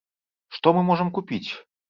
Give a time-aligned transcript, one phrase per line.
[0.57, 1.45] Што мы можам купіць?